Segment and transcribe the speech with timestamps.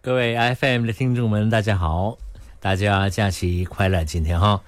[0.00, 2.16] 各位 FM 的听众们，大家好，
[2.60, 4.04] 大家假期快乐！
[4.04, 4.60] 今天哈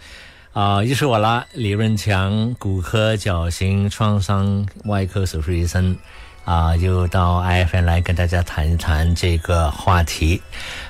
[0.52, 5.96] 啊，又是我了，李润强，骨科矫形创伤外科手术医生
[6.44, 10.42] 啊，又到 FM 来跟大家谈一谈这个话题。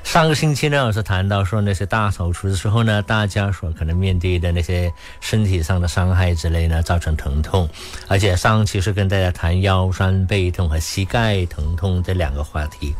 [0.03, 7.69] 上个星期呢，我是谈到说那些大手术的时候呢，大家所可能面对的那些身体上的伤害之类呢，造成疼痛，
[8.09, 12.95] 而且上期是跟大家谈腰酸背痛和膝盖疼痛这两个话题。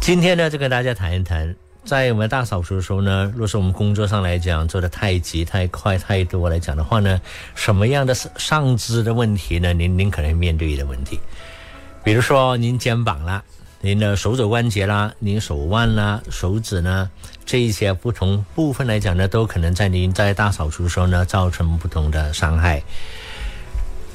[0.00, 1.54] 今天呢，就跟大家谈一谈，
[1.84, 7.20] 在我们大扫除的时候呢，若是我们工作上来讲做的太急、太快、太多来讲的话呢，
[7.54, 9.74] 什么样的上肢的问题呢？
[9.74, 11.20] 您您可能面对的问题，
[12.02, 13.44] 比如说您肩膀啦，
[13.82, 17.08] 您的手肘关节啦，您手腕啦、手指呢，
[17.44, 22.82] 这一些不同部分来讲呢，都可能在您在大扫除的时候呢，造成不同的伤害。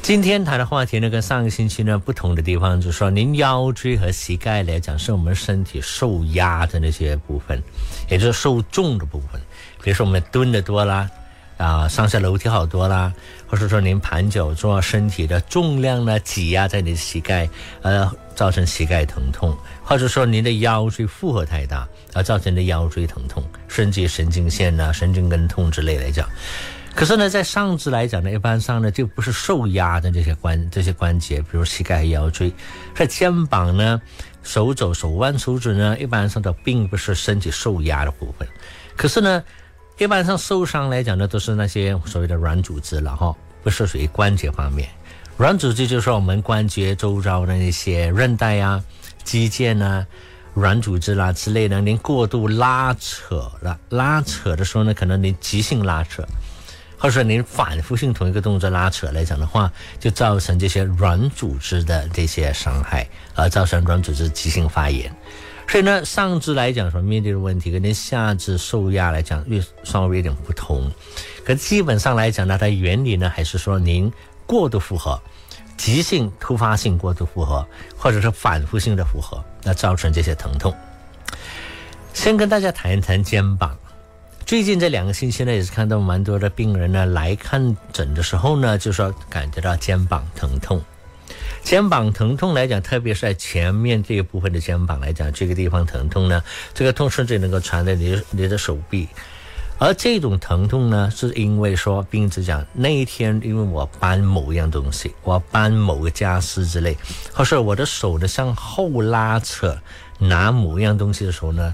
[0.06, 7.60] 今天谈的话题呢，跟上个星期呢不同的地方，就是说，您腰椎和膝盖来讲，是我们身体受压的那些部分，
[8.08, 9.42] 也就是受重的部分。
[9.82, 11.10] 比如说，我们蹲的多啦，
[11.58, 13.12] 啊，上下楼梯好多啦，
[13.48, 17.50] 或者说您盘脚坐，身体的重量呢挤压在你的膝盖，
[17.82, 26.30] 呃，造成膝盖疼痛，或者说您的腰椎负荷太大，而造成的腰椎疼痛，甚至神经线呐、神经根痛之类来讲。
[26.96, 32.50] 可是呢，在上肢来讲呢，一般上呢就不是受压的这些关这些关节，比如膝盖腰椎。
[32.96, 34.02] 在肩膀呢、
[34.44, 38.48] 手肘、手腕、手指呢，一般上都并不是身体受压的部分。
[38.96, 39.44] 可是呢，
[39.98, 44.88] 一般上受伤来讲呢，都是那些所谓的软组织了哈，不是属于关节方面。
[45.36, 48.82] 软组织就是我们关节周遭的那些韧带呀、
[49.26, 50.08] 肌腱呐、
[50.54, 56.24] 软组织啦之类的，您过度拉扯了，拉扯的时候呢，可能您急性拉扯。
[57.06, 65.16] 或者说您反复性同一个动作拉扯来讲的话，就造成这些软组织的这些伤害，而造成软组织急性发炎。
[65.68, 70.90] 所以呢，上肢来讲所面对的问题，跟您下肢受压来讲略稍微有点不同。
[71.46, 74.12] 可基本上来讲呢，它原理呢还是说您
[74.48, 75.22] 过度负荷、
[75.78, 77.64] 急性突发性过度负荷，
[77.96, 80.76] 或者是反复性的负荷，那造成这些疼痛。
[82.16, 83.78] 先跟大家谈一谈肩膀。
[84.46, 90.80] 最近这两个星期呢，也是看到蛮多的病人呢来看诊的时候呢，就说感觉到肩膀疼痛。
[91.64, 96.44] 肩膀疼痛来讲，特别是在前面这一部分的肩膀来讲，这个地方疼痛呢，
[96.76, 99.10] 这个痛甚至能够传到你你的手臂。
[99.80, 106.96] 而这种疼痛呢，是因为说病人讲那一天，因为我搬某一样东西，我搬某个家私之类，
[107.34, 109.76] 或是我的手呢向后拉扯
[110.20, 111.74] 拿某一样东西的时候呢。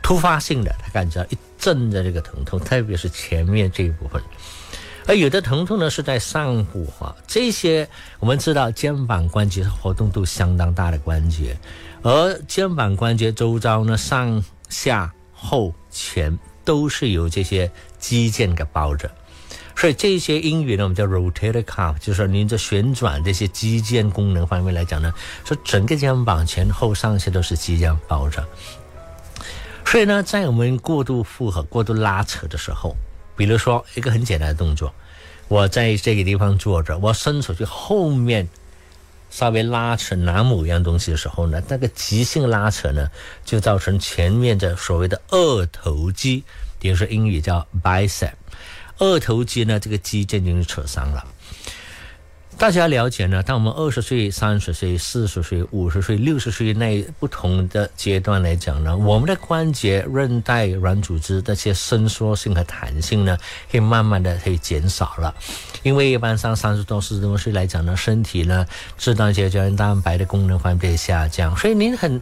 [0.00, 4.22] 突发性的，他感觉到一正的这个疼痛，特别是前面这一部分。
[5.06, 7.88] 而有的疼痛呢是在上部哈，这些
[8.18, 11.56] 我们知道肩膀关节是活动度相当大的关节，
[12.02, 19.10] 而肩膀关节周遭呢上下后前都是由这些肌腱给包着，
[19.74, 25.10] 所以这些英语呢我们叫 rotator cuff，就是说您这旋转这些肌腱功能方面来讲呢，
[25.42, 28.46] 说整个肩膀前后上下都是肌腱包着。
[29.90, 32.94] 所以呢，在我们过度负荷、过度拉扯的时候，
[33.38, 34.92] 比如说一个很简单的动作，
[35.48, 38.46] 我在这个地方坐着，我伸手去后面
[39.30, 43.10] 稍微拉扯拿某样东西的时候呢，那个急性拉扯呢，
[43.46, 46.44] 就造成前面的所谓的二头肌，
[46.78, 48.32] 比如说英语叫 bicep，
[48.98, 51.26] 二头肌呢这个肌腱就扯伤了。
[52.58, 53.40] 大家了解呢？
[53.40, 63.38] 当我们二十岁、三十岁、四十岁、五十岁、六十岁那不同的阶段来讲呢，我们的关节、韧带、软组织这些伸缩性和弹性呢，
[63.70, 65.32] 会慢慢的会减少了。
[65.84, 68.66] 因为一般上三十多、四十多岁来讲呢，身体呢
[68.98, 72.20] 制造一些胶原蛋白的功能方面下降，所以您很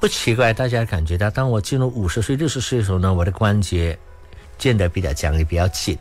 [0.00, 3.96] 不奇怪，大家感觉到，当我进入五十岁、六十岁的时候呢，我的关节
[4.60, 5.96] 变得比较僵硬、比较紧，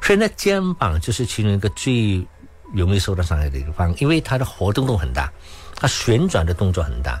[0.00, 2.26] 所以呢，肩膀就是其中一个最。
[2.72, 5.30] 容易受到伤害的一个方，因为它的活动度很大，
[5.76, 7.20] 它旋转的动作很大，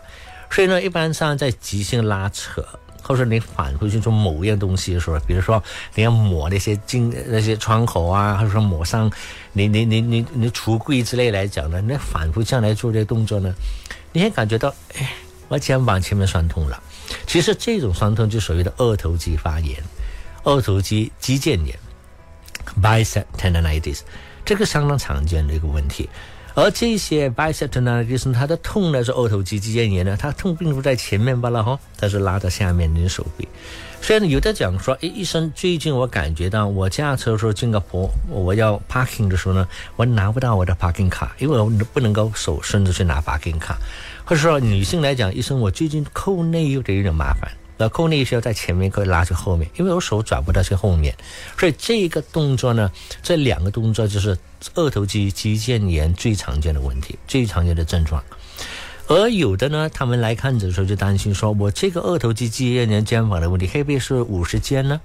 [0.50, 2.66] 所以呢，一般上在急性拉扯，
[3.02, 5.62] 或者你反复去做某一样东西的时候，比如说
[5.94, 9.10] 你要抹那些镜、那些窗口啊，或者说抹上
[9.52, 13.52] 你、你、你、你、你橱柜之类来讲呢，你反复这样来做这些动作呢，
[14.12, 15.12] 你会感觉到，哎，
[15.48, 16.82] 我肩膀前面酸痛了。
[17.26, 19.82] 其实这种酸痛就所谓的二头肌发炎、
[20.44, 21.78] 二头肌肌腱炎
[22.80, 24.00] （bicep tendonitis）。
[24.52, 26.06] 这个相当常见的一个问题，
[26.52, 33.48] 而这些 bicep 呢，就是它的痛呢是二头肌肌腱炎呢，它痛并不在前面罢了哈，它是拉到下面的手臂，
[34.02, 39.66] 所以呢，有的讲说，诶，医生，最近我感觉到我驾车的时候进个坡，我要 parking 的时候呢，
[39.96, 43.78] 我拿不到我的 parking 卡，因为我不能够手伸着去拿 parking 卡。
[44.26, 47.50] 或者说女性来讲，医生，我最近扣内有点有点麻烦，
[47.82, 51.16] 那扣内需要在前面，可以拉去后面，因为我手转不到去后面。
[51.58, 52.92] 所以这个动作呢，
[53.24, 54.38] 这两个动作就是
[54.76, 58.22] 二头肌肌腱炎最常见的问题，最常见的症状。
[59.08, 65.00] 而有的呢，他们来看诊的时候就担心说，我这个二头肌肌腱炎肩膀的问题，会不会是五十肩呢？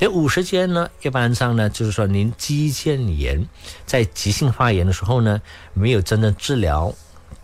[0.00, 3.48] 诶，五十肩呢，一般上呢，就是说您肌腱炎
[3.86, 5.40] 在急性发炎的时候呢，
[5.72, 6.94] 没有真正治疗，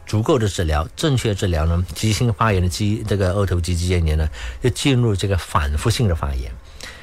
[0.09, 4.29] 足够的治疗，正确治疗呢，急性发炎的肌这个二头肌肌腱炎呢，
[4.63, 6.51] 就进入这个反复性的发炎。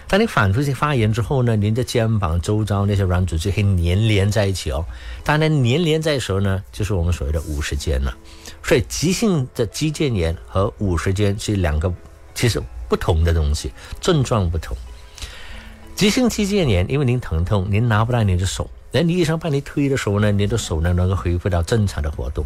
[0.07, 4.85] 当你反复性发炎之后呢，您的肩膀周遭那些软组织会粘连在一起哦。
[5.23, 8.15] 当然，粘连在的时候呢，就是我们所谓的五十肩了。
[8.63, 11.91] 所以，急性的肌腱炎和五十肩是两个
[12.33, 13.71] 其实不同的东西，
[14.01, 14.75] 症状不同。
[15.95, 22.45] 急性肌腱炎，因为您疼痛，您拿不到你的手，那你医生帮你推的时候呢，你的手呢能够恢复到正常的活动。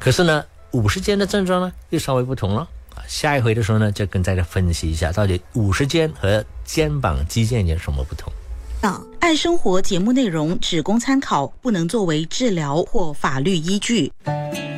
[0.00, 2.62] 可是呢，五十肩的症状呢又稍微不同了
[2.94, 3.04] 啊。
[3.06, 8.32] 下一回的时候呢，就跟大家分析一下，到底五十肩和肩膀肌腱有什么不同。
[8.80, 14.10] 啊，爱生活节目内容只供参考，不能作为治疗或法律依据。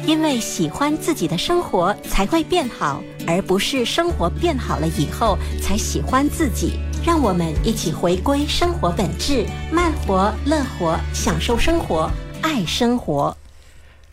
[0.05, 6.81] 因为喜欢自己的生活才会变好，而不是生活变好了以后才喜欢自己。
[7.05, 12.11] 让我们一起回归生活本质，慢活、乐活，享受生活，
[12.43, 13.37] 爱生活。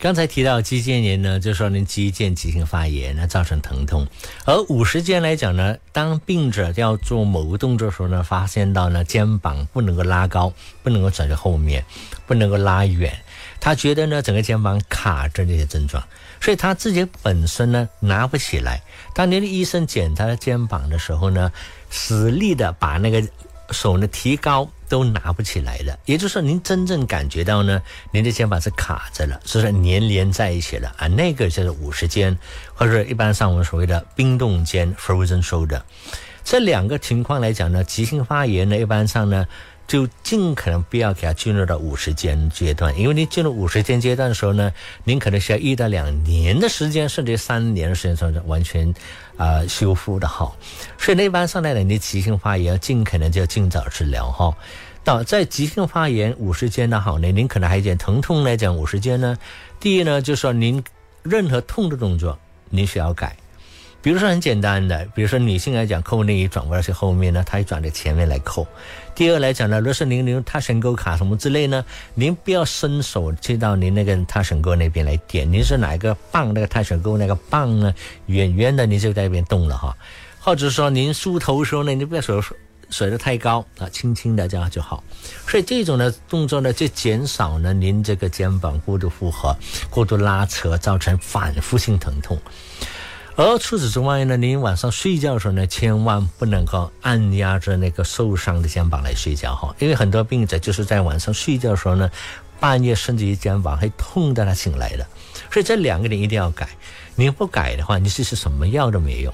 [0.00, 4.06] 刚才提到肌腱炎呢，就说您肌腱急性发炎，那造成疼痛；
[4.46, 10.50] 而五十肩来讲呢，当病者要做某个动作的时候呢，发现到呢肩膀不能够拉高，
[10.82, 11.84] 不能够转到后面，
[12.26, 13.14] 不能够拉远，
[13.60, 16.02] 他觉得呢整个肩膀卡着这些症状，
[16.40, 18.80] 所以他自己本身呢拿不起来。
[19.14, 21.52] 当您的医生检查肩膀的时候呢，
[21.90, 23.22] 使力的把那个。
[23.72, 27.80] 手呢提高都拿不起来了，也就是说，您真正感觉到呢，
[28.12, 32.36] 您的肩膀是卡着了，是粘连在一起了啊，那个就是五十肩，
[32.74, 35.80] 或者一般上我们所谓的冰冻肩 （frozen shoulder）。
[36.42, 39.46] 这两个情况来讲呢，急性发炎呢，一般上呢。
[39.90, 44.72] 就尽可能不要给他进入到五十肩阶段，因为你进入五十肩阶段的时候呢，
[45.02, 48.94] 您可能需要一到两年的时间，甚至三年的时间才能完全
[49.36, 50.56] 啊修复的好。
[50.96, 54.56] 所以那一般上来讲，你急性发炎尽可能就要尽早治疗哈。
[55.02, 59.36] 到在急性发炎五十肩的好呢，您可能还有点疼痛来讲五十肩呢。
[59.80, 60.80] 第一呢，就是说您
[61.24, 62.38] 任何痛的动作，
[62.68, 63.36] 您需要改。
[64.02, 68.66] 比如说很简单的，比如说女性来讲扣内衣转过来是后面呢，她转到前面来扣。
[69.14, 77.94] 第二来讲呢，如果是您用踏绳钩卡什么之类呢，您不要伸手去到您那个踏绳钩那边来点，您是哪一个棒那个踏绳钩那个棒呢，
[78.26, 79.94] 远远的您就在那边动了哈。
[80.40, 82.42] 或者说您梳头的时候呢，你不要手
[82.88, 85.04] 甩得太高啊，轻轻的这样就好。
[85.46, 89.54] 所以这种的动作呢，就减少呢您这个肩膀过度负荷、
[89.90, 92.40] 过度拉扯，造成反复性疼痛。
[93.36, 102.10] 而除此之外呢，您晚上睡觉的时候呢，千万不能够按压着那个受伤的肩膀来睡觉哈，因为很多病者就是在晚上睡觉的时候呢，
[102.58, 105.06] 半夜甚至于肩膀会痛到他醒来的，
[105.50, 106.68] 所以这两个点一定要改。
[107.14, 109.32] 你不改的话，你试试什么药都没用。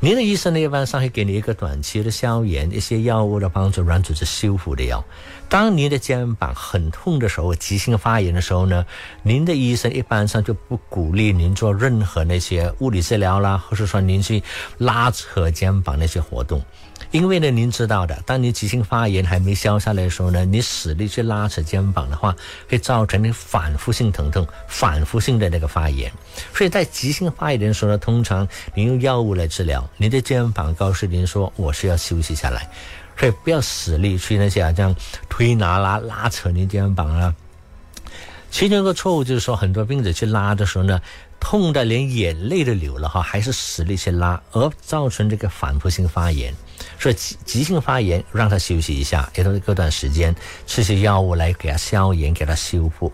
[0.00, 5.04] 您的医生呢，一般上会给你一个短期的消炎，一些药物的帮助软组织修复的药。
[5.52, 8.86] 当您的肩膀很痛的时候，急性发炎的时候呢，
[9.22, 14.42] 您的医生一般上就不鼓励您做任何那些物理治疗啦，或者说您去
[14.78, 16.64] 拉扯肩膀那些活动。
[17.10, 22.34] 因为呢，您知道的，当你急性发炎还没消下来的时候呢，你使力去拉扯肩膀的话，
[22.66, 26.10] 会造成你反复性疼痛、反复性的那个发炎。
[26.54, 32.66] 所以在急性发炎的时候呢，通常您用药物来治疗，您的肩膀告诉您说我是要休息下来，
[33.22, 34.92] 所以不要使力去那些这样
[35.28, 37.32] 推拿啦、拉扯你肩膀啊。
[38.50, 41.00] 其中一个错误就是说，很多病者去拉的时候呢。
[41.44, 46.54] 痛的连眼泪都流了哈，还是使力去拉，而造成这个反复性发炎。
[47.00, 50.32] 所以急急性发炎，让他休息一下，也都是隔段时间
[50.68, 53.12] 吃些药物来给他消炎，给他修复。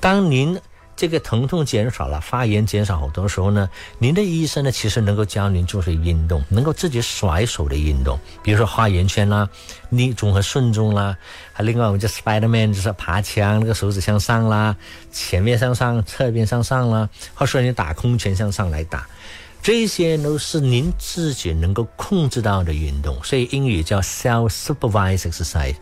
[0.00, 0.60] 当您。
[1.00, 9.48] 这个疼痛减少了，发炎减少好多时候呢，您的医生呢其实能够教您做些运动，能够自己甩手的运动，比如说画圆圈啦，
[9.88, 11.16] 逆中和顺中啦，
[11.54, 14.76] 还另外我们叫 Spiderman 就是爬墙，那个手指向上啦，
[15.10, 19.06] 前面向上，侧边向上啦，或者说你打空拳向上来打，
[19.62, 25.76] 这些都是您自己能够控制到的运动，所以英语叫 self-supervised exercise。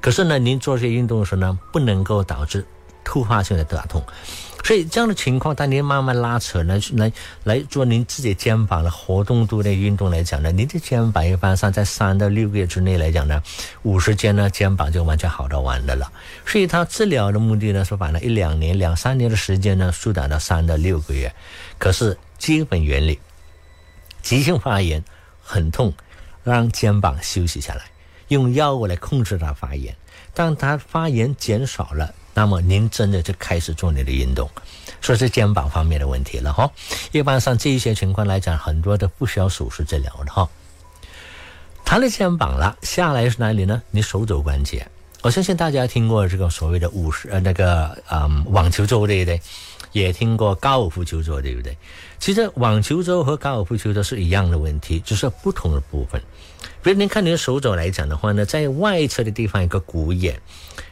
[0.00, 2.66] 可是呢，您做这些运动的时候呢，不能够导致
[3.04, 4.02] 突发性的疼痛。
[4.64, 7.12] 所以这样的情况，当您慢慢拉扯来来
[7.44, 13.42] 来做您自己肩膀的活动度的运动来讲呢，您的肩膀一般上在三到六个月之内来讲呢，
[13.82, 16.10] 五十肩呢肩膀就完全好的完的了。
[16.46, 21.30] 所以它治疗的目的呢，说把那一两年、两三年的时间呢，缩短到三到六个月。
[21.76, 23.18] 可是基本原理，
[24.22, 25.04] 急性发炎
[25.42, 25.92] 很痛，
[26.42, 27.82] 让肩膀休息下来，
[28.28, 29.94] 用药物来控制它发炎。
[30.32, 34.50] 当它发炎减少了，那么您真的就开始做你的运动，
[35.00, 36.70] 说是肩膀方面的问题了哈。
[37.12, 40.48] 一般上这一些情况来讲，很多都不需要手术治疗的哈。
[41.84, 43.80] 谈了肩膀了，下来是哪里呢？
[43.90, 44.86] 你手肘关节。
[45.24, 49.40] 我相信大家听过这个所谓的五十呃那个嗯网球肘对不对？
[49.92, 51.74] 也听过高尔夫球肘对不对？
[52.18, 56.20] 其实网球肘和高尔夫球肘是一样的问题，只是不同的部分。
[56.82, 60.38] 比如您看您的手肘来讲的话呢，在外侧的地方有个骨眼，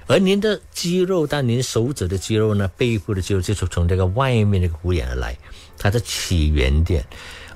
[0.07, 5.37] 而您的肌肉，但您手指的肌肉呢，背部的肌肉就是从这个外面这个骨眼而来，
[5.77, 7.05] 它的起源点。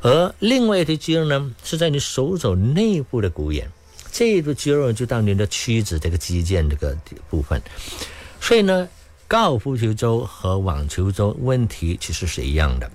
[0.03, 3.73] 而另外一条肌肉呢，是在你手肘内部的骨眼，
[4.19, 6.97] 这个肌肉就到您的屈指这个肌腱这个
[7.29, 7.61] 部分。
[8.41, 8.89] 所以呢，
[9.29, 12.91] 高尔夫球肘和网球肘问题其实是一样的，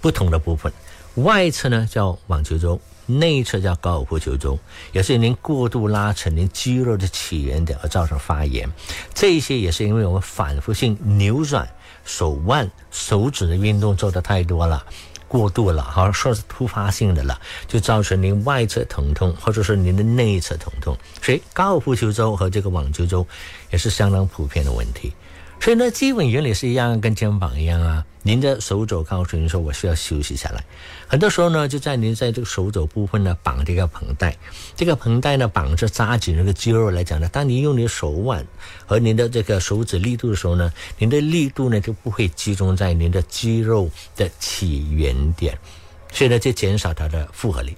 [0.00, 0.72] 不同的部分，
[1.16, 2.80] 外侧呢叫网球肘。
[3.06, 4.56] 内侧叫高尔夫球肘，
[4.92, 8.70] 也是您过度拉扯您肌肉的起源点而造成发炎。
[9.12, 11.68] 这些也是因为我们反复性扭转
[12.04, 14.86] 手腕、手指的运动做的太多了，
[15.30, 20.98] 过度了，好像说是突发性的了，就造成您外侧疼痛，或者是您的内侧疼痛。
[21.22, 23.24] 所以高尔夫球肘和这个网球肘
[23.70, 25.12] 也是相当普遍的问题。
[25.60, 28.04] 所以呢，基本原理是一样，跟肩膀一样啊。
[28.22, 30.64] 您的手肘告诉您说，我需要休息下来。
[31.06, 34.34] 很多时候呢，就在您在这个手肘部分呢绑这个绷带，
[34.74, 38.46] 这个绷带呢绑着扎紧这个肌肉来讲呢，当你用你的手腕
[38.86, 45.58] 和您的这个手指力度的时候呢，您的力度呢就不会集中在您的肌肉的起源点，
[46.10, 47.76] 所以呢就减少它的负荷力。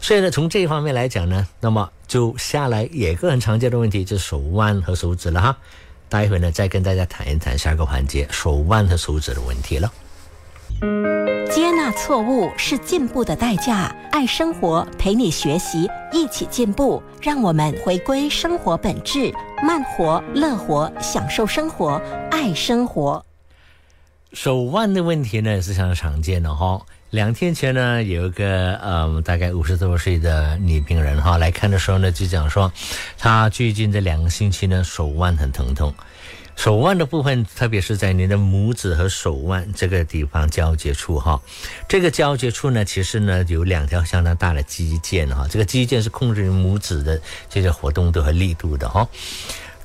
[0.00, 5.58] 所以呢，从这一方面来讲呢，那么就下来也一个很常见的问题，就是手腕和手指了哈。
[6.08, 9.92] 待会呢，再跟大家谈一谈下个环节手腕和手指的问题了。
[11.50, 13.94] 接纳错误是进步的代价。
[14.12, 17.02] 爱生活，陪你学习，一起进步。
[17.20, 19.32] 让我们回归生活本质，
[19.62, 23.24] 慢活、乐活，享受生活，爱生活。
[24.32, 26.80] 手腕的问题呢，也是相当常见的哈。
[27.16, 32.70] 两天前呢，有一个嗯，大概五十多岁的女病人哈，来看的时候呢，就讲说，
[33.16, 35.94] 她最近这两个星期呢，手腕很疼痛，
[36.56, 41.40] 手腕的部分，特别是在你的拇指和手腕这个地方交接处哈，
[41.88, 47.18] 这个交接处呢，其实呢有两条相当大的肌腱哈，这个肌腱是控制拇指的
[47.48, 49.08] 这些活动度和力度的哈。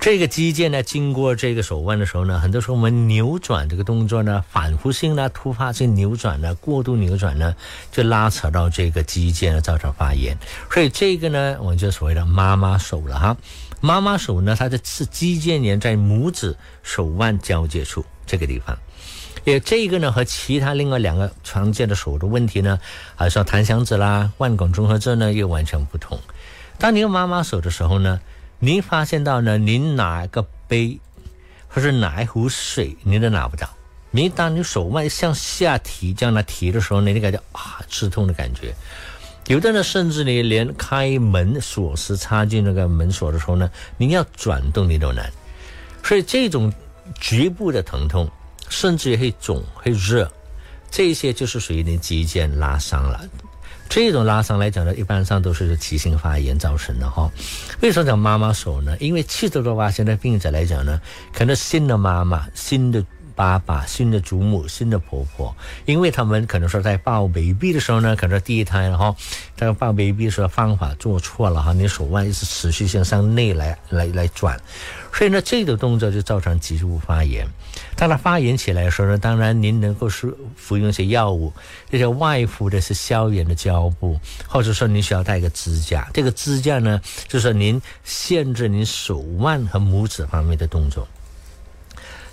[0.02, 7.56] 这个肌腱呢，经过这个手腕的时候呢，很多时候我们扭转这个动作呢，反复性呢、突发性扭转呢、过度扭转呢，
[7.92, 10.36] 就拉扯到这个肌腱，造成发炎。
[10.72, 13.38] 所以这个呢，我们就所谓的妈妈手了哈。
[13.80, 18.76] 妈妈手呢，它的是肌腱炎在拇指、手腕交界处这个地方。
[19.44, 22.80] 也这个呢，和其他另外两个常见的手的问题呢，
[23.16, 26.20] 还是说弹响指啦、腕管综合症呢，又完全不同。
[26.80, 28.20] 当你用妈妈手的时候呢？
[28.64, 31.00] 您发现到呢，您拿个杯，
[31.68, 33.68] 或是拿一壶水，您都拿不到。
[34.12, 38.72] 您当你手腕向下提，这样来提的时候呢，你感觉啊，刺痛的感觉。
[39.48, 45.28] 有的呢，甚至你连开门锁匙插进那个门锁的时候呢，您要转动你都难。
[46.04, 46.72] 所以这种
[47.20, 48.30] 局部的疼痛，
[48.70, 50.32] 甚至也会肿、会热，
[50.92, 53.26] 这些就是属于你肌腱拉伤了。
[53.94, 57.30] 这种拉伤来讲呢，一般上都是急性发炎造成的哈。
[57.82, 58.96] 为什么讲妈妈手呢？
[59.02, 61.02] 因为七十多发现在病者来讲呢，
[61.34, 63.04] 可能新的妈妈、新的
[63.42, 65.56] 爸爸、新的祖母、新的婆婆，
[65.86, 69.16] 因为他们可能说在抱 baby 的时候呢，可能第一胎哈，
[69.58, 74.62] 这个抱 baby 的时候方法做错了哈，你手腕一直持续性向内来来来转，
[75.12, 77.48] 所以呢，这个动作就造成脊柱发炎。
[77.96, 81.52] 当它发炎起来的时候呢，当然您能够是服用一些药物，
[81.90, 86.08] 这些外敷的是消炎的胶布，或者说您需要带一个支架。
[86.14, 91.08] 这个支架呢，就是您限制您手腕和拇指方面的动作。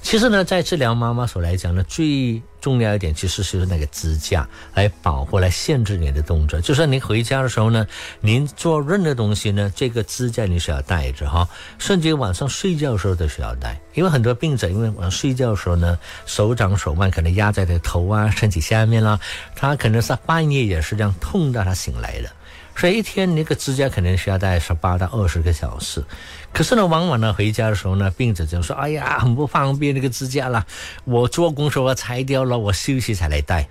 [0.08, 6.58] 其实呢，在治疗妈妈手来讲呢，最重要一点其实是那个支架来保护、来限制你的动作。
[6.62, 7.86] 就算您回家的时候呢，
[8.22, 11.46] 您做任何东西呢，这个支架你是要带着哈，
[11.78, 13.78] 甚至晚上睡觉的时候都需要带。
[13.92, 19.20] 因为很多病者因为晚上睡觉的时候呢，手掌、手腕可能压在他头啊、身体下面啦，
[19.54, 22.30] 他可能是半夜也是这样痛到他醒来的。
[22.78, 26.00] 所以一天那个指甲可能需要戴十八到二十个小时。
[26.52, 30.64] 可是呢，往往呢回家的时候呢，病者就说：“哎呀，很不方便那个支架了，
[31.04, 33.68] 我做工时候拆掉了，我休息才来戴。”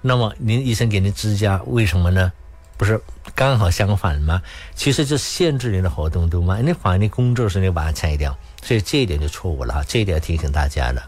[0.00, 2.32] 那么您医生给您支架，为什么呢？
[2.78, 2.98] 不是
[3.34, 4.40] 刚好相反吗？
[4.74, 6.56] 其实就限制你的活动度嘛。
[6.58, 9.84] 你反你工作时你把它拆掉，所以这一点就错误了哈。
[9.86, 11.02] 这一点要提醒大家的。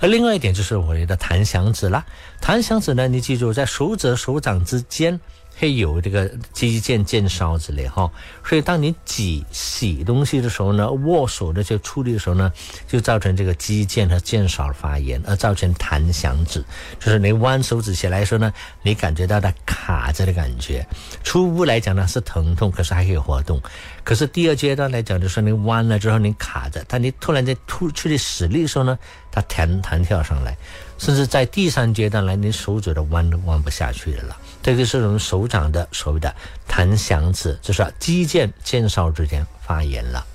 [0.00, 2.04] 而另外一点就是我们的弹响指啦，
[2.42, 5.18] 弹响指呢，你记住在手指手掌之间。
[5.58, 8.08] 会有这个肌腱腱鞘之类哈，
[8.44, 12.52] 所以当你挤洗东西的时候呢，握手的就处理的时候呢，
[12.86, 16.64] 就造成这个肌腱和腱鞘发炎，而造成弹响指，
[17.00, 20.86] 就是你弯手指起来的时候呢，你感觉到它卡着的感觉。
[21.24, 23.60] 初步来讲呢是疼痛，可是还可以活动。
[24.04, 28.96] 可是第二阶段来讲，就是你弯了之后你卡着，但你突然间突出去使力的时候呢，
[29.32, 30.56] 它弹弹跳上来，
[30.98, 34.36] 甚至在第三阶段来，你手指都弯都弯不下去了。
[34.62, 36.34] 这个是我们手掌的所谓的
[36.66, 40.26] 弹响指，就是肌腱腱鞘之间发炎了。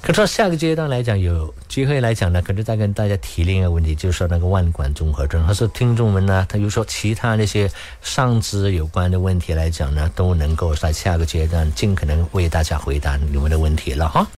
[0.00, 7.70] 可是下个阶段来讲，有机会来讲呢，可能再跟大家提另一个问题，就是说那个腕管综合症，还是听众们呢，他就说其他那些
[8.02, 14.26] 上肢有关的问题来讲呢，都能够在下个阶段尽可能为大家回答你们的问题了哈。